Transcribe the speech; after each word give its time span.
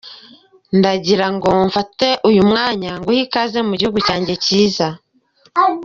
Ndagira 0.77 1.27
ngo 1.35 1.47
mfate 1.67 2.07
uyu 2.29 2.41
mwanya 2.49 2.91
nguhe 2.99 3.21
ikaze 3.25 3.59
mu 3.67 3.73
gihugu 3.79 3.99
cyanjye 4.07 4.33
cyiza. 4.43 4.87